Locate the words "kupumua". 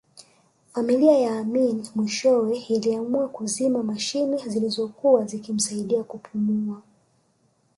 6.03-6.81